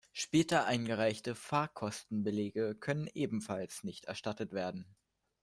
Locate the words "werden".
4.51-4.87